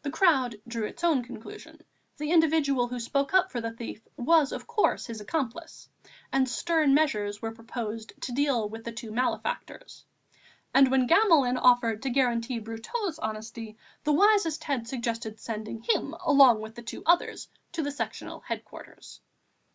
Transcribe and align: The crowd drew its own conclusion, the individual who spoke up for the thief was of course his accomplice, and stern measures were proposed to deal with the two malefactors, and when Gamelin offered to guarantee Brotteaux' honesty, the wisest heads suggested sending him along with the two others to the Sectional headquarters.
The 0.00 0.10
crowd 0.10 0.56
drew 0.66 0.84
its 0.86 1.04
own 1.04 1.22
conclusion, 1.22 1.82
the 2.16 2.30
individual 2.30 2.88
who 2.88 2.98
spoke 2.98 3.34
up 3.34 3.52
for 3.52 3.60
the 3.60 3.70
thief 3.74 4.00
was 4.16 4.52
of 4.52 4.66
course 4.66 5.04
his 5.04 5.20
accomplice, 5.20 5.86
and 6.32 6.48
stern 6.48 6.94
measures 6.94 7.42
were 7.42 7.52
proposed 7.52 8.14
to 8.22 8.32
deal 8.32 8.70
with 8.70 8.84
the 8.84 8.92
two 8.92 9.10
malefactors, 9.12 10.06
and 10.72 10.90
when 10.90 11.06
Gamelin 11.06 11.58
offered 11.58 12.00
to 12.04 12.08
guarantee 12.08 12.58
Brotteaux' 12.58 13.18
honesty, 13.20 13.76
the 14.04 14.14
wisest 14.14 14.64
heads 14.64 14.88
suggested 14.88 15.38
sending 15.38 15.82
him 15.82 16.14
along 16.24 16.62
with 16.62 16.74
the 16.74 16.82
two 16.82 17.02
others 17.04 17.46
to 17.72 17.82
the 17.82 17.90
Sectional 17.92 18.40
headquarters. 18.40 19.20